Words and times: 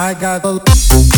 I 0.00 0.14
got 0.14 0.44
a. 0.44 1.17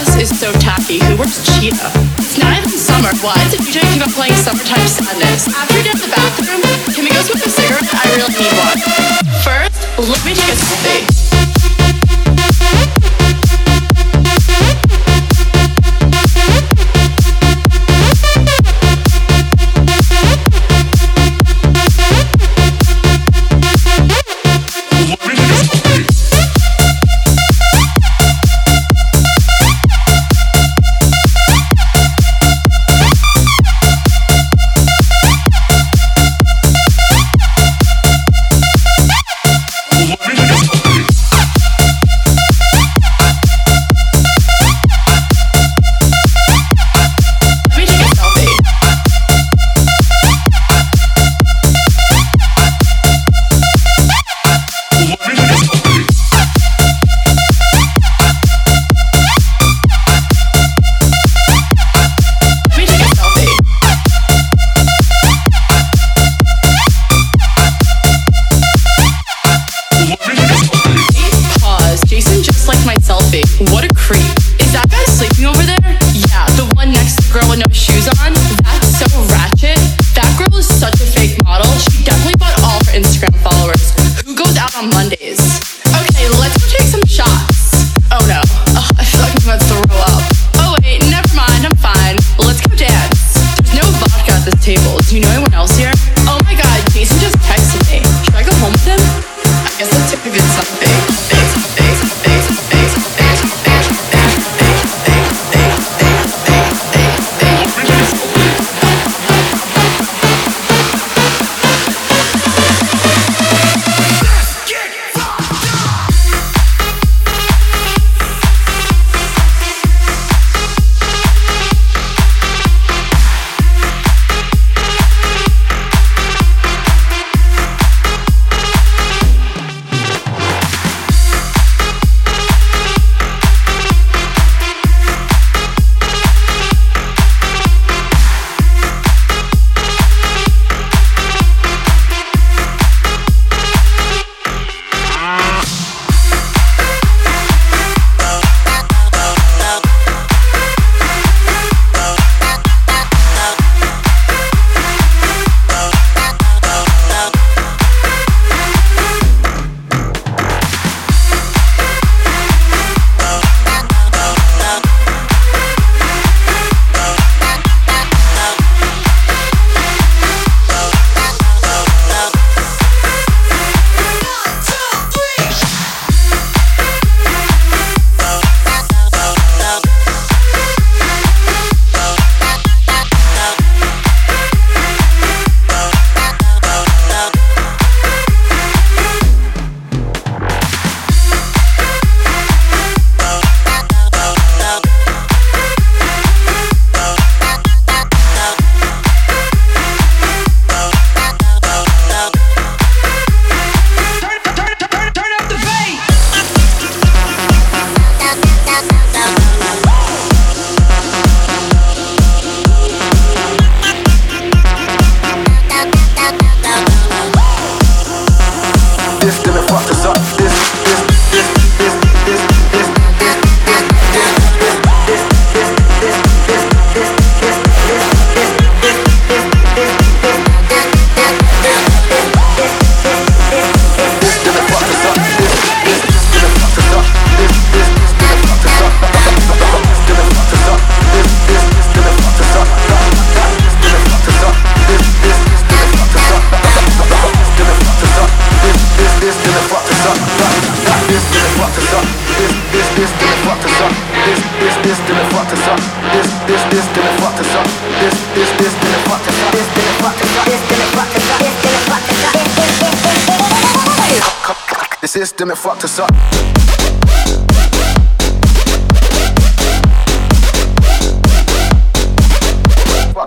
This 0.00 0.32
is 0.32 0.40
so 0.40 0.50
tacky. 0.52 0.98
Who 1.04 1.16
wears 1.16 1.44
cheetah? 1.44 1.92
It's 2.16 2.38
not 2.38 2.56
even 2.56 2.70
summer. 2.70 3.12
Why 3.20 3.36
is 3.44 3.52
it 3.52 3.60
DJ 3.60 3.84
keep 3.92 4.00
on 4.00 4.12
playing 4.12 4.32
summertime 4.34 4.88
sadness? 4.88 5.46
After 5.52 5.76
you 5.76 5.84
get 5.84 5.94
in 5.94 6.00
the 6.00 6.08
bathroom, 6.08 6.62
can 6.94 7.04
we 7.04 7.10
go 7.10 7.20
smoke 7.20 7.44
a 7.44 7.50
cigarette? 7.50 7.84
I 7.92 8.08
really 8.16 8.32
need 8.32 8.54
one. 8.56 8.80
First, 9.44 9.76
let 9.98 10.24
me 10.24 10.32
take 10.32 10.48
a 10.48 10.56
selfie. 10.56 11.09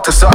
Fucked 0.04 0.08
us 0.08 0.33